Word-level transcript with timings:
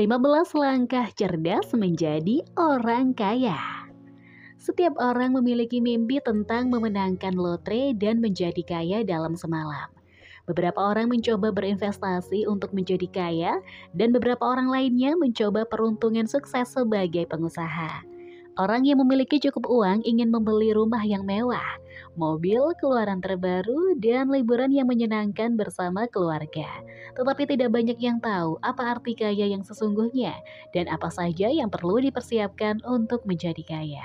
15 0.00 0.56
langkah 0.56 1.12
cerdas 1.12 1.76
menjadi 1.76 2.40
orang 2.56 3.12
kaya. 3.12 3.84
Setiap 4.56 4.96
orang 4.96 5.36
memiliki 5.36 5.76
mimpi 5.76 6.24
tentang 6.24 6.72
memenangkan 6.72 7.36
lotre 7.36 7.92
dan 7.92 8.16
menjadi 8.16 8.64
kaya 8.64 9.04
dalam 9.04 9.36
semalam. 9.36 9.92
Beberapa 10.48 10.80
orang 10.80 11.12
mencoba 11.12 11.52
berinvestasi 11.52 12.48
untuk 12.48 12.72
menjadi 12.72 13.04
kaya, 13.12 13.60
dan 13.92 14.16
beberapa 14.16 14.40
orang 14.40 14.72
lainnya 14.72 15.12
mencoba 15.20 15.68
peruntungan 15.68 16.24
sukses 16.24 16.72
sebagai 16.72 17.28
pengusaha. 17.28 18.00
Orang 18.60 18.84
yang 18.84 19.00
memiliki 19.00 19.40
cukup 19.40 19.72
uang 19.72 20.04
ingin 20.04 20.28
membeli 20.28 20.76
rumah 20.76 21.00
yang 21.00 21.24
mewah, 21.24 21.80
mobil 22.12 22.76
keluaran 22.76 23.24
terbaru, 23.24 23.96
dan 23.96 24.28
liburan 24.28 24.68
yang 24.68 24.84
menyenangkan 24.84 25.56
bersama 25.56 26.04
keluarga. 26.12 26.68
Tetapi 27.16 27.48
tidak 27.48 27.72
banyak 27.72 27.96
yang 27.96 28.20
tahu 28.20 28.60
apa 28.60 29.00
arti 29.00 29.16
kaya 29.16 29.48
yang 29.48 29.64
sesungguhnya 29.64 30.36
dan 30.76 30.92
apa 30.92 31.08
saja 31.08 31.48
yang 31.48 31.72
perlu 31.72 32.04
dipersiapkan 32.04 32.84
untuk 32.84 33.24
menjadi 33.24 33.64
kaya. 33.64 34.04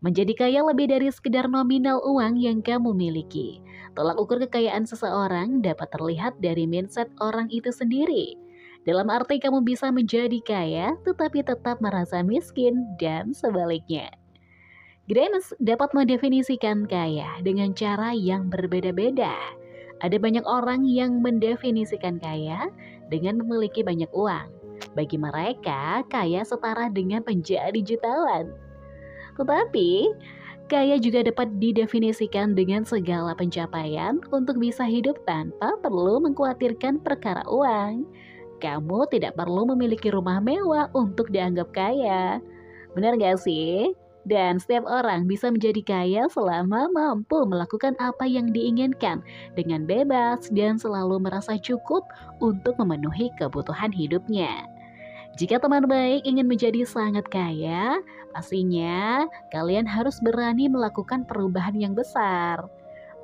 Menjadi 0.00 0.32
kaya 0.32 0.64
lebih 0.64 0.88
dari 0.88 1.12
sekedar 1.12 1.44
nominal 1.44 2.00
uang 2.00 2.40
yang 2.40 2.64
kamu 2.64 2.96
miliki. 2.96 3.60
Tolak 3.92 4.16
ukur 4.16 4.40
kekayaan 4.48 4.88
seseorang 4.88 5.60
dapat 5.60 5.92
terlihat 5.92 6.40
dari 6.40 6.64
mindset 6.64 7.12
orang 7.20 7.52
itu 7.52 7.68
sendiri. 7.68 8.47
Dalam 8.86 9.10
arti 9.10 9.42
kamu 9.42 9.66
bisa 9.66 9.90
menjadi 9.90 10.38
kaya 10.42 10.94
tetapi 11.02 11.42
tetap 11.42 11.82
merasa 11.82 12.22
miskin 12.22 12.86
dan 13.00 13.34
sebaliknya. 13.34 14.10
Grimes 15.08 15.56
dapat 15.56 15.96
mendefinisikan 15.96 16.84
kaya 16.84 17.40
dengan 17.40 17.72
cara 17.72 18.12
yang 18.12 18.52
berbeda-beda. 18.52 19.32
Ada 20.04 20.20
banyak 20.20 20.44
orang 20.44 20.84
yang 20.84 21.24
mendefinisikan 21.24 22.20
kaya 22.20 22.68
dengan 23.08 23.40
memiliki 23.40 23.80
banyak 23.80 24.12
uang. 24.12 24.52
Bagi 24.94 25.16
mereka, 25.18 26.04
kaya 26.12 26.44
setara 26.44 26.92
dengan 26.92 27.24
menjadi 27.24 27.80
jutawan. 27.82 28.52
Tetapi, 29.40 30.12
kaya 30.68 31.00
juga 31.00 31.24
dapat 31.24 31.56
didefinisikan 31.56 32.52
dengan 32.52 32.84
segala 32.84 33.32
pencapaian 33.32 34.20
untuk 34.28 34.60
bisa 34.60 34.84
hidup 34.84 35.16
tanpa 35.24 35.74
perlu 35.80 36.20
mengkhawatirkan 36.20 37.00
perkara 37.00 37.42
uang. 37.48 38.04
Kamu 38.58 39.06
tidak 39.10 39.38
perlu 39.38 39.66
memiliki 39.70 40.10
rumah 40.10 40.42
mewah 40.42 40.90
untuk 40.94 41.30
dianggap 41.30 41.70
kaya. 41.70 42.42
Benar 42.98 43.14
gak 43.18 43.38
sih? 43.42 43.94
Dan 44.28 44.60
setiap 44.60 44.84
orang 44.84 45.24
bisa 45.24 45.48
menjadi 45.48 45.80
kaya 45.80 46.22
selama 46.28 46.92
mampu 46.92 47.48
melakukan 47.48 47.96
apa 47.96 48.28
yang 48.28 48.52
diinginkan 48.52 49.24
dengan 49.56 49.88
bebas 49.88 50.52
dan 50.52 50.76
selalu 50.76 51.16
merasa 51.22 51.56
cukup 51.56 52.04
untuk 52.42 52.76
memenuhi 52.76 53.32
kebutuhan 53.40 53.88
hidupnya. 53.88 54.68
Jika 55.38 55.62
teman 55.62 55.86
baik 55.86 56.26
ingin 56.26 56.50
menjadi 56.50 56.82
sangat 56.82 57.24
kaya, 57.30 58.02
pastinya 58.34 59.24
kalian 59.54 59.86
harus 59.86 60.18
berani 60.20 60.66
melakukan 60.66 61.22
perubahan 61.24 61.78
yang 61.78 61.94
besar. 61.94 62.66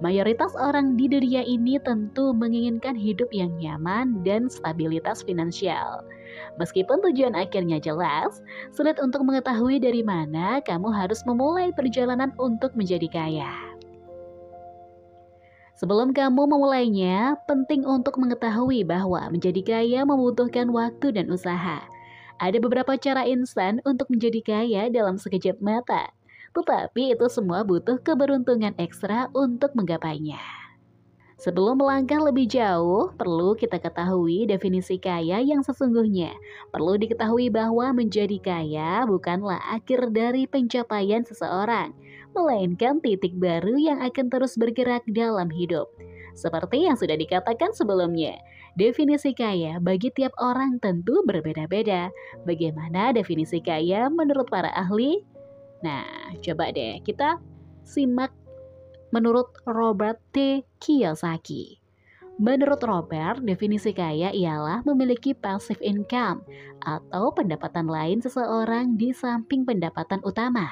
Mayoritas 0.03 0.50
orang 0.59 0.98
di 0.98 1.06
dunia 1.06 1.47
ini 1.47 1.78
tentu 1.78 2.34
menginginkan 2.34 2.98
hidup 2.98 3.31
yang 3.31 3.55
nyaman 3.62 4.27
dan 4.27 4.50
stabilitas 4.50 5.23
finansial. 5.23 6.03
Meskipun 6.59 6.98
tujuan 6.98 7.39
akhirnya 7.39 7.78
jelas, 7.78 8.42
sulit 8.75 8.98
untuk 8.98 9.22
mengetahui 9.22 9.78
dari 9.78 10.03
mana 10.03 10.59
kamu 10.67 10.91
harus 10.91 11.22
memulai 11.22 11.70
perjalanan 11.70 12.34
untuk 12.42 12.75
menjadi 12.75 13.06
kaya. 13.06 13.55
Sebelum 15.75 16.15
kamu 16.15 16.47
memulainya, 16.47 17.34
penting 17.50 17.83
untuk 17.83 18.15
mengetahui 18.22 18.87
bahwa 18.87 19.27
menjadi 19.31 19.62
kaya 19.62 20.06
membutuhkan 20.06 20.70
waktu 20.70 21.11
dan 21.11 21.27
usaha. 21.34 21.83
Ada 22.39 22.62
beberapa 22.62 22.95
cara 22.95 23.27
instan 23.27 23.83
untuk 23.83 24.06
menjadi 24.06 24.42
kaya 24.42 24.83
dalam 24.91 25.19
sekejap 25.19 25.59
mata. 25.59 26.14
Tetapi 26.55 27.19
itu 27.19 27.27
semua 27.27 27.66
butuh 27.66 27.98
keberuntungan 27.98 28.78
ekstra 28.78 29.28
untuk 29.34 29.75
menggapainya. 29.75 30.38
Sebelum 31.34 31.82
melangkah 31.82 32.22
lebih 32.22 32.47
jauh, 32.47 33.12
perlu 33.19 33.59
kita 33.59 33.82
ketahui 33.82 34.47
definisi 34.47 34.97
kaya 34.97 35.43
yang 35.43 35.60
sesungguhnya. 35.60 36.32
Perlu 36.70 36.97
diketahui 36.97 37.50
bahwa 37.50 37.91
menjadi 37.93 38.38
kaya 38.38 39.04
bukanlah 39.04 39.60
akhir 39.75 40.14
dari 40.14 40.47
pencapaian 40.48 41.26
seseorang, 41.26 41.93
melainkan 42.32 43.03
titik 43.03 43.34
baru 43.37 43.76
yang 43.76 43.98
akan 44.00 44.31
terus 44.31 44.54
bergerak 44.54 45.03
dalam 45.10 45.50
hidup. 45.50 45.91
Seperti 46.38 46.87
yang 46.87 46.97
sudah 46.97 47.19
dikatakan 47.19 47.75
sebelumnya, 47.75 48.38
definisi 48.78 49.34
kaya 49.37 49.82
bagi 49.82 50.14
tiap 50.14 50.32
orang 50.38 50.78
tentu 50.78 51.22
berbeda-beda. 51.26 52.14
Bagaimana 52.47 53.12
definisi 53.12 53.59
kaya 53.59 54.06
menurut 54.06 54.47
para 54.48 54.70
ahli? 54.70 55.34
Nah, 55.83 56.37
coba 56.39 56.71
deh 56.71 57.03
kita 57.03 57.43
simak 57.83 58.31
menurut 59.15 59.55
Robert 59.67 60.19
T. 60.35 60.67
Kiyosaki. 60.83 61.79
Menurut 62.35 62.83
Robert, 62.83 63.39
definisi 63.47 63.95
kaya 63.95 64.35
ialah 64.35 64.83
memiliki 64.83 65.39
passive 65.39 65.79
income 65.79 66.43
atau 66.83 67.31
pendapatan 67.31 67.87
lain 67.87 68.19
seseorang 68.19 68.99
di 68.99 69.15
samping 69.15 69.62
pendapatan 69.62 70.19
utama. 70.27 70.67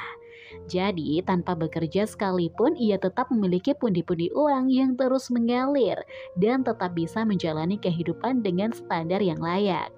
Jadi, 0.66 1.22
tanpa 1.22 1.54
bekerja 1.54 2.02
sekalipun, 2.02 2.74
ia 2.74 2.98
tetap 2.98 3.30
memiliki 3.30 3.78
pundi-pundi 3.78 4.34
uang 4.34 4.74
yang 4.74 4.98
terus 4.98 5.30
mengalir 5.30 6.02
dan 6.34 6.66
tetap 6.66 6.98
bisa 6.98 7.22
menjalani 7.22 7.78
kehidupan 7.78 8.42
dengan 8.42 8.74
standar 8.74 9.22
yang 9.22 9.38
layak. 9.38 9.94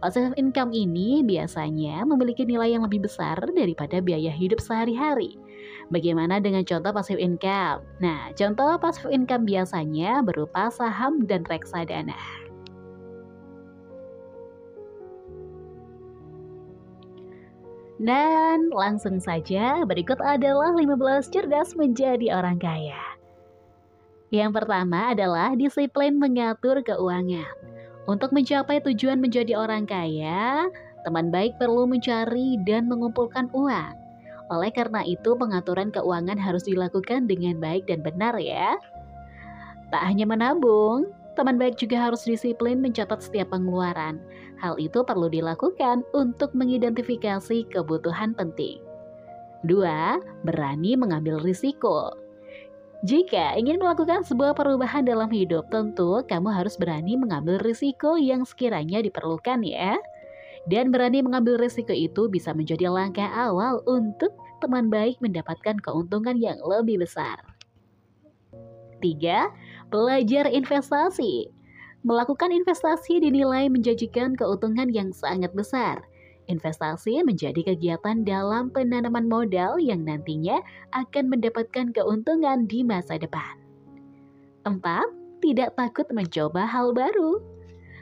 Passive 0.00 0.32
income 0.40 0.72
ini 0.72 1.20
biasanya 1.20 2.08
memiliki 2.08 2.48
nilai 2.48 2.72
yang 2.72 2.88
lebih 2.88 3.04
besar 3.04 3.36
daripada 3.52 4.00
biaya 4.00 4.32
hidup 4.32 4.56
sehari-hari. 4.56 5.36
Bagaimana 5.92 6.40
dengan 6.40 6.64
contoh 6.64 6.88
passive 6.88 7.20
income? 7.20 7.84
Nah, 8.00 8.32
contoh 8.32 8.80
passive 8.80 9.12
income 9.12 9.44
biasanya 9.44 10.24
berupa 10.24 10.72
saham 10.72 11.28
dan 11.28 11.44
reksadana. 11.44 12.16
Dan 18.00 18.72
langsung 18.72 19.20
saja 19.20 19.84
berikut 19.84 20.16
adalah 20.24 20.72
15 20.72 21.28
cerdas 21.28 21.76
menjadi 21.76 22.32
orang 22.32 22.56
kaya. 22.56 23.20
Yang 24.32 24.64
pertama 24.64 25.12
adalah 25.12 25.52
disiplin 25.52 26.16
mengatur 26.16 26.80
keuangan. 26.80 27.79
Untuk 28.10 28.34
mencapai 28.34 28.82
tujuan 28.82 29.22
menjadi 29.22 29.54
orang 29.54 29.86
kaya, 29.86 30.66
teman 31.06 31.30
baik 31.30 31.54
perlu 31.62 31.86
mencari 31.86 32.58
dan 32.66 32.90
mengumpulkan 32.90 33.46
uang. 33.54 33.94
Oleh 34.50 34.74
karena 34.74 35.06
itu, 35.06 35.38
pengaturan 35.38 35.94
keuangan 35.94 36.34
harus 36.34 36.66
dilakukan 36.66 37.30
dengan 37.30 37.62
baik 37.62 37.86
dan 37.86 38.02
benar 38.02 38.34
ya. 38.42 38.74
Tak 39.94 40.02
hanya 40.02 40.26
menabung, 40.26 41.14
teman 41.38 41.54
baik 41.54 41.78
juga 41.78 42.10
harus 42.10 42.26
disiplin 42.26 42.82
mencatat 42.82 43.22
setiap 43.22 43.54
pengeluaran. 43.54 44.18
Hal 44.58 44.74
itu 44.82 45.06
perlu 45.06 45.30
dilakukan 45.30 46.02
untuk 46.10 46.50
mengidentifikasi 46.50 47.62
kebutuhan 47.70 48.34
penting. 48.34 48.82
Dua, 49.62 50.18
berani 50.42 50.98
mengambil 50.98 51.38
risiko. 51.38 52.10
Jika 53.00 53.56
ingin 53.56 53.80
melakukan 53.80 54.28
sebuah 54.28 54.52
perubahan 54.52 55.08
dalam 55.08 55.32
hidup, 55.32 55.72
tentu 55.72 56.20
kamu 56.28 56.52
harus 56.52 56.76
berani 56.76 57.16
mengambil 57.16 57.56
risiko 57.64 58.20
yang 58.20 58.44
sekiranya 58.44 59.00
diperlukan 59.00 59.64
ya. 59.64 59.96
Dan 60.68 60.92
berani 60.92 61.24
mengambil 61.24 61.56
risiko 61.56 61.96
itu 61.96 62.28
bisa 62.28 62.52
menjadi 62.52 62.92
langkah 62.92 63.32
awal 63.32 63.80
untuk 63.88 64.36
teman 64.60 64.92
baik 64.92 65.16
mendapatkan 65.24 65.80
keuntungan 65.80 66.36
yang 66.36 66.60
lebih 66.60 67.00
besar. 67.00 67.40
3. 69.00 69.48
Belajar 69.88 70.44
investasi. 70.52 71.48
Melakukan 72.04 72.52
investasi 72.52 73.24
dinilai 73.24 73.72
menjanjikan 73.72 74.36
keuntungan 74.36 74.92
yang 74.92 75.08
sangat 75.16 75.56
besar. 75.56 76.04
Investasi 76.50 77.22
menjadi 77.22 77.62
kegiatan 77.62 78.26
dalam 78.26 78.74
penanaman 78.74 79.30
modal 79.30 79.78
yang 79.78 80.02
nantinya 80.02 80.58
akan 80.90 81.30
mendapatkan 81.30 81.94
keuntungan 81.94 82.66
di 82.66 82.82
masa 82.82 83.14
depan. 83.22 83.54
4. 84.66 84.82
Tidak 85.38 85.78
takut 85.78 86.10
mencoba 86.10 86.66
hal 86.66 86.90
baru. 86.90 87.38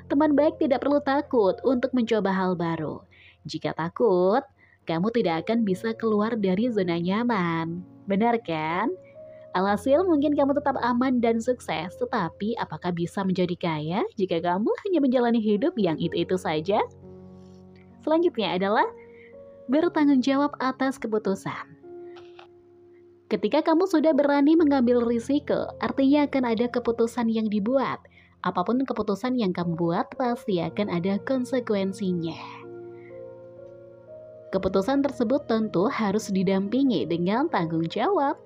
Teman 0.09 0.33
baik 0.33 0.57
tidak 0.57 0.81
perlu 0.81 0.97
takut 1.05 1.61
untuk 1.61 1.93
mencoba 1.93 2.33
hal 2.33 2.57
baru. 2.57 3.05
Jika 3.45 3.77
takut, 3.77 4.41
kamu 4.89 5.13
tidak 5.13 5.45
akan 5.45 5.69
bisa 5.69 5.93
keluar 5.93 6.33
dari 6.33 6.73
zona 6.73 6.97
nyaman. 6.97 7.85
Benar 8.09 8.41
kan? 8.41 8.89
Alhasil 9.53 10.09
mungkin 10.09 10.33
kamu 10.33 10.57
tetap 10.57 10.81
aman 10.81 11.21
dan 11.21 11.37
sukses, 11.45 11.93
tetapi 12.01 12.57
apakah 12.57 12.97
bisa 12.97 13.21
menjadi 13.21 13.57
kaya 13.61 14.01
jika 14.17 14.41
kamu 14.41 14.73
hanya 14.89 14.99
menjalani 15.05 15.41
hidup 15.45 15.77
yang 15.77 16.01
itu-itu 16.01 16.41
saja? 16.41 16.81
Selanjutnya 18.03 18.55
adalah 18.55 18.87
bertanggung 19.69 20.25
jawab 20.25 20.57
atas 20.59 20.97
keputusan. 20.97 21.79
Ketika 23.29 23.61
kamu 23.61 23.85
sudah 23.85 24.17
berani 24.17 24.57
mengambil 24.57 25.05
risiko, 25.05 25.69
artinya 25.85 26.25
akan 26.25 26.45
ada 26.49 26.67
keputusan 26.73 27.29
yang 27.29 27.53
dibuat. 27.53 28.01
Apa 28.41 28.65
pun 28.65 28.81
keputusan 28.89 29.37
yang 29.37 29.53
kamu 29.53 29.77
buat, 29.77 30.09
pasti 30.17 30.65
akan 30.65 30.89
ada 30.89 31.21
konsekuensinya. 31.29 32.41
Keputusan 34.49 35.05
tersebut 35.05 35.45
tentu 35.45 35.93
harus 35.93 36.33
didampingi 36.33 37.05
dengan 37.05 37.53
tanggung 37.53 37.85
jawab. 37.85 38.41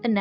6. 0.00 0.16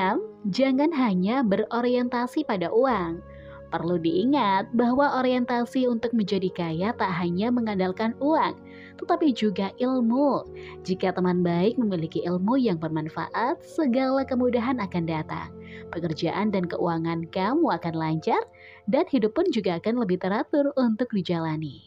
Jangan 0.52 0.92
hanya 0.92 1.48
berorientasi 1.48 2.44
pada 2.44 2.68
uang. 2.68 3.24
Perlu 3.68 4.00
diingat 4.00 4.72
bahwa 4.72 5.20
orientasi 5.20 5.92
untuk 5.92 6.16
menjadi 6.16 6.48
kaya 6.56 6.96
tak 6.96 7.12
hanya 7.20 7.52
mengandalkan 7.52 8.16
uang, 8.24 8.56
tetapi 8.96 9.36
juga 9.36 9.76
ilmu. 9.76 10.48
Jika 10.88 11.12
teman 11.12 11.44
baik 11.44 11.76
memiliki 11.76 12.24
ilmu 12.24 12.56
yang 12.56 12.80
bermanfaat, 12.80 13.60
segala 13.60 14.24
kemudahan 14.24 14.80
akan 14.80 15.04
datang. 15.04 15.52
Pekerjaan 15.92 16.56
dan 16.56 16.64
keuangan 16.64 17.28
kamu 17.28 17.68
akan 17.76 17.94
lancar, 18.00 18.40
dan 18.88 19.04
hidup 19.12 19.36
pun 19.36 19.44
juga 19.52 19.84
akan 19.84 20.00
lebih 20.00 20.24
teratur 20.24 20.72
untuk 20.80 21.12
dijalani. 21.12 21.84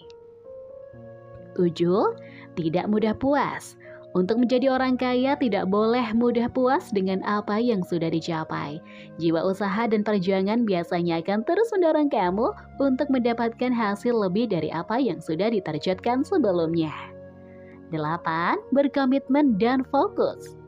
7. 1.56 1.72
Tidak 2.60 2.86
mudah 2.92 3.16
puas. 3.16 3.79
Untuk 4.10 4.42
menjadi 4.42 4.74
orang 4.74 4.98
kaya 4.98 5.38
tidak 5.38 5.70
boleh 5.70 6.02
mudah 6.18 6.50
puas 6.50 6.90
dengan 6.90 7.22
apa 7.22 7.62
yang 7.62 7.86
sudah 7.86 8.10
dicapai. 8.10 8.82
Jiwa 9.22 9.46
usaha 9.46 9.86
dan 9.86 10.02
perjuangan 10.02 10.66
biasanya 10.66 11.22
akan 11.22 11.46
terus 11.46 11.70
mendorong 11.70 12.10
kamu 12.10 12.50
untuk 12.82 13.06
mendapatkan 13.06 13.70
hasil 13.70 14.10
lebih 14.10 14.50
dari 14.50 14.66
apa 14.74 14.98
yang 14.98 15.22
sudah 15.22 15.54
ditargetkan 15.54 16.26
sebelumnya. 16.26 16.90
8. 17.94 18.74
Berkomitmen 18.74 19.54
dan 19.62 19.86
fokus 19.94 20.58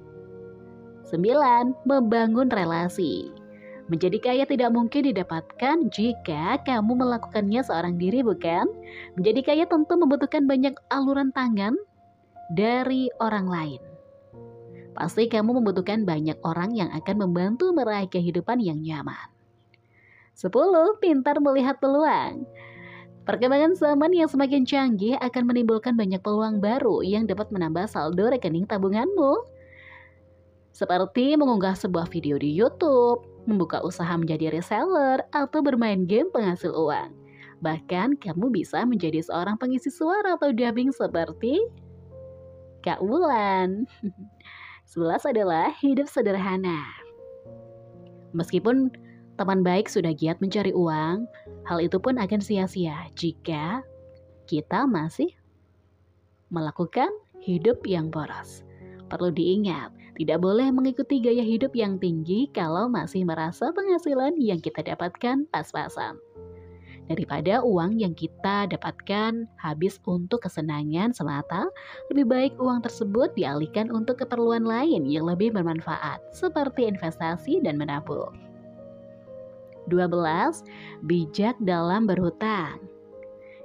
9. 1.11 1.75
Membangun 1.83 2.47
relasi 2.47 3.27
Menjadi 3.91 4.23
kaya 4.23 4.45
tidak 4.47 4.71
mungkin 4.71 5.11
didapatkan 5.11 5.91
jika 5.91 6.63
kamu 6.63 6.95
melakukannya 6.95 7.61
seorang 7.67 7.99
diri, 7.99 8.23
bukan? 8.23 8.71
Menjadi 9.19 9.41
kaya 9.43 9.65
tentu 9.67 9.99
membutuhkan 9.99 10.47
banyak 10.47 10.79
aluran 10.95 11.35
tangan 11.35 11.75
dari 12.53 13.09
orang 13.19 13.49
lain. 13.49 13.83
Pasti 14.93 15.25
kamu 15.25 15.65
membutuhkan 15.65 16.05
banyak 16.05 16.37
orang 16.45 16.77
yang 16.77 16.93
akan 16.93 17.25
membantu 17.25 17.73
meraih 17.73 18.13
kehidupan 18.13 18.61
yang 18.61 18.85
nyaman. 18.85 19.33
10. 20.37 20.53
Pintar 21.01 21.41
melihat 21.41 21.81
peluang. 21.81 22.45
Perkembangan 23.23 23.79
zaman 23.79 24.13
yang 24.13 24.29
semakin 24.29 24.67
canggih 24.67 25.17
akan 25.17 25.49
menimbulkan 25.49 25.95
banyak 25.97 26.21
peluang 26.21 26.59
baru 26.59 27.01
yang 27.07 27.25
dapat 27.25 27.49
menambah 27.55 27.89
saldo 27.89 28.29
rekening 28.29 28.69
tabunganmu. 28.69 29.47
Seperti 30.75 31.39
mengunggah 31.39 31.77
sebuah 31.79 32.11
video 32.11 32.41
di 32.41 32.51
YouTube, 32.51 33.23
membuka 33.47 33.79
usaha 33.85 34.11
menjadi 34.17 34.51
reseller, 34.51 35.23
atau 35.31 35.61
bermain 35.63 36.03
game 36.09 36.33
penghasil 36.33 36.73
uang. 36.75 37.15
Bahkan 37.63 38.19
kamu 38.19 38.51
bisa 38.51 38.83
menjadi 38.83 39.23
seorang 39.23 39.55
pengisi 39.55 39.93
suara 39.93 40.35
atau 40.35 40.51
dubbing 40.51 40.91
seperti 40.91 41.63
Kak 42.83 42.99
Wulan. 42.99 43.87
Sebelas 44.91 45.23
adalah 45.23 45.71
hidup 45.79 46.11
sederhana. 46.11 46.83
Meskipun 48.35 48.91
teman 49.39 49.63
baik 49.63 49.87
sudah 49.87 50.11
giat 50.13 50.43
mencari 50.43 50.75
uang, 50.75 51.25
hal 51.65 51.79
itu 51.79 51.97
pun 52.03 52.19
akan 52.19 52.43
sia-sia 52.43 53.09
jika 53.15 53.87
kita 54.51 54.85
masih 54.85 55.31
melakukan 56.51 57.09
hidup 57.41 57.81
yang 57.87 58.11
boros. 58.11 58.67
Perlu 59.07 59.31
diingat, 59.31 59.95
tidak 60.19 60.43
boleh 60.43 60.69
mengikuti 60.75 61.23
gaya 61.23 61.47
hidup 61.47 61.73
yang 61.79 61.97
tinggi 62.03 62.51
kalau 62.51 62.91
masih 62.91 63.23
merasa 63.23 63.73
penghasilan 63.73 64.37
yang 64.43 64.61
kita 64.61 64.83
dapatkan 64.85 65.47
pas-pasan 65.49 66.21
daripada 67.11 67.63
uang 67.63 67.99
yang 67.99 68.15
kita 68.15 68.71
dapatkan 68.71 69.47
habis 69.59 69.99
untuk 70.07 70.47
kesenangan 70.47 71.11
semata, 71.11 71.67
lebih 72.13 72.27
baik 72.29 72.53
uang 72.63 72.85
tersebut 72.85 73.35
dialihkan 73.35 73.91
untuk 73.91 74.23
keperluan 74.23 74.63
lain 74.63 75.07
yang 75.07 75.27
lebih 75.27 75.51
bermanfaat, 75.51 76.23
seperti 76.31 76.87
investasi 76.87 77.63
dan 77.63 77.79
menabung. 77.79 78.35
12. 79.91 80.63
Bijak 81.11 81.59
dalam 81.67 82.07
berhutang 82.07 82.79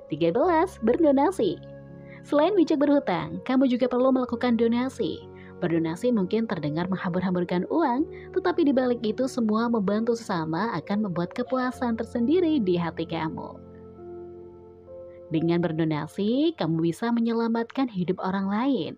13. 0.09 0.33
Berdonasi 0.81 1.61
Selain 2.27 2.51
bijak 2.59 2.83
berhutang, 2.83 3.39
kamu 3.47 3.71
juga 3.71 3.87
perlu 3.87 4.11
melakukan 4.11 4.59
donasi. 4.59 5.23
Berdonasi 5.57 6.13
mungkin 6.13 6.45
terdengar 6.45 6.85
menghambur-hamburkan 6.85 7.65
uang, 7.73 8.05
tetapi 8.37 8.61
di 8.61 8.73
balik 8.73 9.01
itu 9.01 9.25
semua 9.25 9.65
membantu 9.65 10.13
sesama 10.13 10.69
akan 10.77 11.09
membuat 11.09 11.33
kepuasan 11.33 11.97
tersendiri 11.97 12.61
di 12.61 12.77
hati 12.77 13.09
kamu. 13.09 13.57
Dengan 15.33 15.59
berdonasi, 15.59 16.53
kamu 16.55 16.93
bisa 16.93 17.09
menyelamatkan 17.09 17.89
hidup 17.89 18.21
orang 18.21 18.47
lain. 18.47 18.93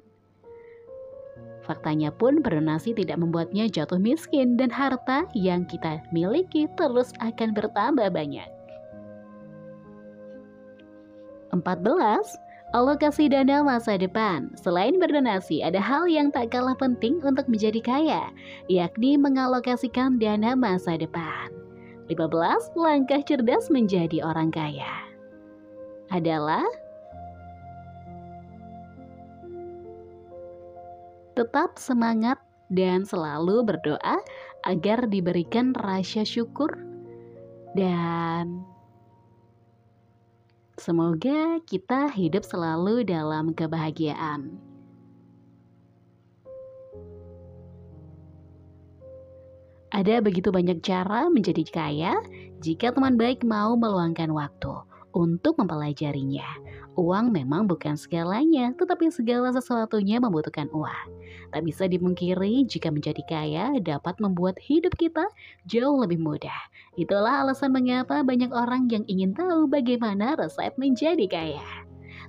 Faktanya 1.63 2.11
pun 2.11 2.43
berdonasi 2.43 2.91
tidak 2.91 3.21
membuatnya 3.21 3.69
jatuh 3.69 4.01
miskin 4.01 4.59
dan 4.59 4.67
harta 4.73 5.29
yang 5.37 5.63
kita 5.63 6.03
miliki 6.11 6.67
terus 6.75 7.15
akan 7.23 7.55
bertambah 7.55 8.09
banyak. 8.11 8.49
14 11.49 12.48
Alokasi 12.69 13.33
dana 13.33 13.65
masa 13.65 13.97
depan. 13.97 14.53
Selain 14.53 14.93
berdonasi, 15.01 15.65
ada 15.65 15.81
hal 15.81 16.05
yang 16.05 16.29
tak 16.29 16.53
kalah 16.53 16.77
penting 16.77 17.17
untuk 17.25 17.49
menjadi 17.49 17.81
kaya, 17.81 18.29
yakni 18.69 19.17
mengalokasikan 19.17 20.21
dana 20.21 20.53
masa 20.53 20.93
depan. 20.93 21.49
15. 22.13 22.29
Langkah 22.77 23.25
cerdas 23.25 23.73
menjadi 23.73 24.21
orang 24.21 24.53
kaya 24.53 25.09
adalah 26.13 26.61
tetap 31.33 31.73
semangat 31.81 32.37
dan 32.69 33.01
selalu 33.01 33.65
berdoa 33.65 34.21
agar 34.69 35.09
diberikan 35.09 35.73
rasa 35.73 36.21
syukur 36.21 36.69
dan 37.73 38.61
Semoga 40.79 41.59
kita 41.67 42.07
hidup 42.07 42.47
selalu 42.47 43.03
dalam 43.03 43.51
kebahagiaan. 43.51 44.55
Ada 49.91 50.23
begitu 50.23 50.55
banyak 50.55 50.79
cara 50.79 51.27
menjadi 51.27 51.67
kaya 51.67 52.15
jika 52.63 52.95
teman 52.95 53.19
baik 53.19 53.43
mau 53.43 53.75
meluangkan 53.75 54.31
waktu 54.31 54.88
untuk 55.13 55.57
mempelajarinya. 55.57 56.45
Uang 56.99 57.31
memang 57.31 57.63
bukan 57.63 57.95
segalanya, 57.95 58.75
tetapi 58.75 59.07
segala 59.07 59.55
sesuatunya 59.55 60.19
membutuhkan 60.19 60.67
uang. 60.75 61.07
Tak 61.49 61.63
bisa 61.63 61.87
dimungkiri 61.87 62.67
jika 62.67 62.91
menjadi 62.91 63.23
kaya 63.25 63.65
dapat 63.79 64.19
membuat 64.19 64.59
hidup 64.59 64.93
kita 64.99 65.25
jauh 65.65 65.97
lebih 66.01 66.19
mudah. 66.19 66.59
Itulah 66.99 67.47
alasan 67.47 67.71
mengapa 67.71 68.19
banyak 68.21 68.51
orang 68.51 68.91
yang 68.91 69.07
ingin 69.07 69.31
tahu 69.31 69.65
bagaimana 69.71 70.35
resep 70.35 70.75
menjadi 70.75 71.25
kaya. 71.25 71.67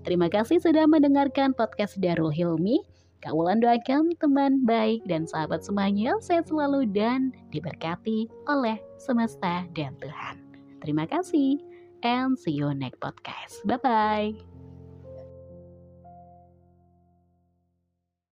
Terima 0.07 0.33
kasih 0.33 0.63
sudah 0.63 0.89
mendengarkan 0.89 1.53
podcast 1.53 2.01
Darul 2.01 2.33
Hilmi. 2.33 2.81
Kak 3.21 3.37
Wulan 3.37 3.61
doakan 3.61 4.17
teman 4.17 4.65
baik 4.65 5.05
dan 5.05 5.29
sahabat 5.29 5.61
semuanya 5.61 6.17
sehat 6.25 6.49
selalu 6.49 6.89
dan 6.89 7.37
diberkati 7.53 8.33
oleh 8.49 8.81
semesta 8.97 9.69
dan 9.77 9.93
Tuhan. 10.01 10.41
Terima 10.81 11.05
kasih 11.05 11.70
and 12.03 12.39
see 12.39 12.53
you 12.53 12.73
next 12.75 13.01
podcast. 13.01 13.65
Bye 13.65 13.77
bye. 13.77 14.50